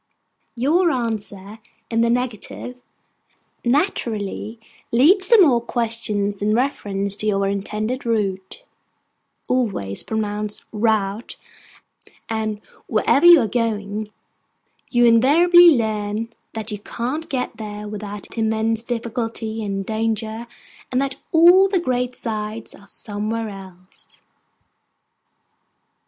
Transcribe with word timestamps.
Your 0.55 0.89
answer 0.89 1.59
in 1.91 2.01
the 2.01 2.09
negative 2.09 2.81
naturally 3.63 4.59
leads 4.91 5.27
to 5.27 5.39
more 5.39 5.61
questions 5.61 6.41
in 6.41 6.55
reference 6.55 7.15
to 7.17 7.27
your 7.27 7.47
intended 7.47 8.03
route 8.03 8.63
(always 9.47 10.01
pronounced 10.01 10.65
rout); 10.71 11.35
and 12.27 12.61
wherever 12.87 13.27
you 13.27 13.41
are 13.41 13.47
going, 13.47 14.07
you 14.89 15.05
invariably 15.05 15.69
learn 15.77 16.29
that 16.53 16.71
you 16.71 16.79
can't 16.79 17.29
get 17.29 17.57
there 17.57 17.87
without 17.87 18.39
immense 18.39 18.81
difficulty 18.81 19.63
and 19.63 19.85
danger, 19.85 20.47
and 20.91 20.99
that 20.99 21.17
all 21.31 21.67
the 21.69 21.79
great 21.79 22.15
sights 22.15 22.73
are 22.73 22.87
somewhere 22.87 23.49
else. 23.49 24.23